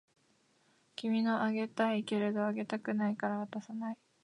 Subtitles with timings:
[0.95, 3.97] 君のあげたいけれどあげたくないから渡さない